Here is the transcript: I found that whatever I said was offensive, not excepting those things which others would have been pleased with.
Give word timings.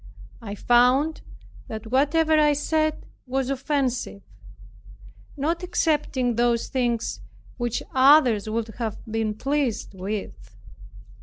I 0.41 0.55
found 0.55 1.21
that 1.67 1.91
whatever 1.91 2.39
I 2.39 2.53
said 2.53 3.05
was 3.27 3.51
offensive, 3.51 4.23
not 5.37 5.63
excepting 5.63 6.37
those 6.37 6.69
things 6.69 7.21
which 7.57 7.83
others 7.93 8.49
would 8.49 8.69
have 8.79 8.97
been 9.05 9.35
pleased 9.35 9.93
with. 9.93 10.55